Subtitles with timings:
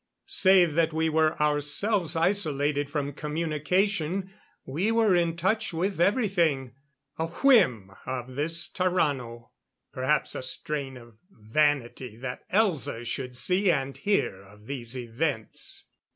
[0.25, 4.33] Save that we were ourselves isolated from communication,
[4.65, 6.73] we were in touch with everything.
[7.19, 9.51] A whim of this Tarrano;
[9.93, 15.85] perhaps a strain of vanity that Elza should see and hear of these events.